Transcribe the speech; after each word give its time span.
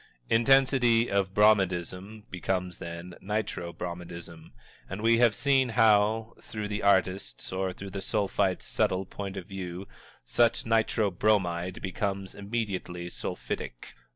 Intensity 0.31 1.11
of 1.11 1.35
Bromidism 1.35 2.23
becomes, 2.31 2.79
then, 2.79 3.13
Nitro 3.21 3.71
Bromidism, 3.71 4.51
and 4.89 4.99
we 5.03 5.19
have 5.19 5.35
seen 5.35 5.69
how, 5.69 6.33
through 6.41 6.69
the 6.69 6.81
artist's, 6.81 7.51
or 7.53 7.71
through 7.71 7.91
a 7.93 8.01
Sulphite's 8.01 8.65
subtle 8.65 9.05
point 9.05 9.37
of 9.37 9.45
view, 9.45 9.87
such 10.25 10.65
Nitro 10.65 11.11
Bromide 11.11 11.83
becomes 11.83 12.33
immediately 12.33 13.09
sulphitic. 13.09 13.93